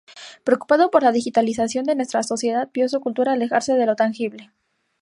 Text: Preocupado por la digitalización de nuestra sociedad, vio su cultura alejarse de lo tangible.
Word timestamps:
Preocupado 0.43 0.89
por 0.89 1.03
la 1.03 1.11
digitalización 1.11 1.85
de 1.85 1.93
nuestra 1.93 2.23
sociedad, 2.23 2.67
vio 2.73 2.89
su 2.89 2.99
cultura 3.01 3.33
alejarse 3.33 3.75
de 3.75 3.85
lo 3.85 3.95
tangible. 3.95 4.51